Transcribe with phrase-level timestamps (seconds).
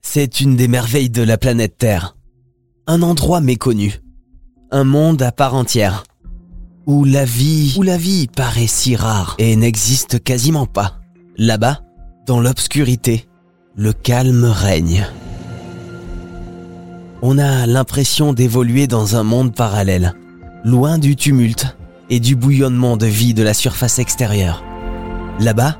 [0.00, 2.16] C'est une des merveilles de la planète Terre.
[2.86, 4.00] Un endroit méconnu.
[4.70, 6.04] Un monde à part entière.
[6.86, 11.00] Où la vie, où la vie paraît si rare et n'existe quasiment pas.
[11.36, 11.82] Là-bas,
[12.26, 13.26] dans l'obscurité,
[13.74, 15.06] le calme règne.
[17.20, 20.14] On a l'impression d'évoluer dans un monde parallèle,
[20.64, 21.76] loin du tumulte
[22.08, 24.64] et du bouillonnement de vie de la surface extérieure.
[25.40, 25.76] Là-bas,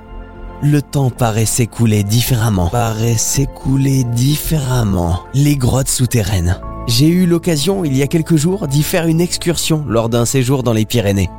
[0.62, 2.68] le temps paraît s'écouler différemment.
[2.68, 5.20] Paraît s'écouler différemment.
[5.34, 6.58] Les grottes souterraines.
[6.86, 10.62] J'ai eu l'occasion il y a quelques jours d'y faire une excursion lors d'un séjour
[10.62, 11.30] dans les Pyrénées.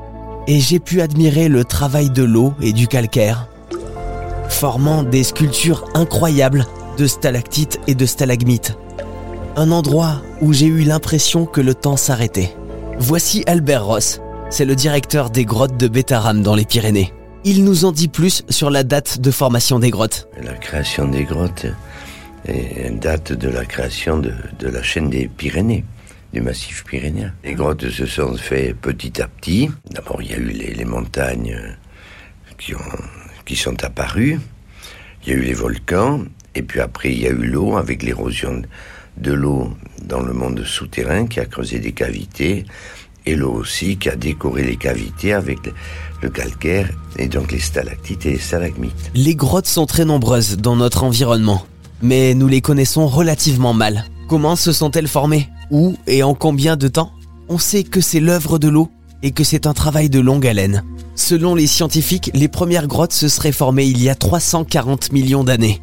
[0.47, 3.47] Et j'ai pu admirer le travail de l'eau et du calcaire,
[4.49, 6.65] formant des sculptures incroyables
[6.97, 8.77] de stalactites et de stalagmites.
[9.55, 12.55] Un endroit où j'ai eu l'impression que le temps s'arrêtait.
[12.99, 17.13] Voici Albert Ross, c'est le directeur des grottes de Bétaram dans les Pyrénées.
[17.49, 20.27] Il nous en dit plus sur la date de formation des grottes.
[20.43, 21.65] La création des grottes
[22.91, 25.85] date de la création de, la chaîne des Pyrénées,
[26.33, 27.33] du massif pyrénéen.
[27.45, 29.69] Les grottes se sont faites petit à petit.
[29.91, 31.57] D'abord, il y a eu les, montagnes
[32.57, 32.99] qui, ont,
[33.45, 34.41] qui sont apparues.
[35.23, 36.25] Il y a eu les volcans.
[36.53, 38.61] Et puis après, il y a eu l'eau avec l'érosion
[39.15, 39.71] de l'eau
[40.03, 42.65] dans le monde souterrain qui a creusé des cavités
[43.27, 45.59] et l'eau aussi qui a décoré les cavités avec
[46.21, 49.11] le calcaire et donc les stalactites et les stalagmites.
[49.13, 51.65] Les grottes sont très nombreuses dans notre environnement,
[52.01, 54.05] mais nous les connaissons relativement mal.
[54.29, 55.49] Comment se sont-elles formées?
[55.71, 57.11] Où et en combien de temps?
[57.49, 58.89] On sait que c'est l'œuvre de l'eau
[59.23, 60.83] et que c'est un travail de longue haleine.
[61.15, 65.81] Selon les scientifiques, les premières grottes se seraient formées il y a 340 millions d'années.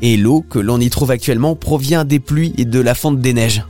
[0.00, 3.34] Et l'eau que l'on y trouve actuellement provient des pluies et de la fonte des
[3.34, 3.64] neiges.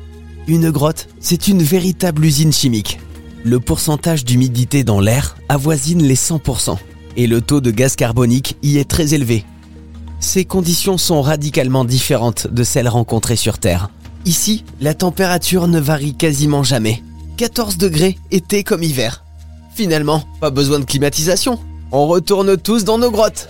[0.47, 3.01] Une grotte, c'est une véritable usine chimique
[3.47, 6.79] le pourcentage d'humidité dans l'air avoisine les 100%
[7.17, 9.45] et le taux de gaz carbonique y est très élevé.
[10.19, 13.89] Ces conditions sont radicalement différentes de celles rencontrées sur Terre.
[14.25, 17.05] Ici, la température ne varie quasiment jamais.
[17.37, 19.23] 14 degrés été comme hiver.
[19.77, 21.61] Finalement, pas besoin de climatisation.
[21.93, 23.49] On retourne tous dans nos grottes.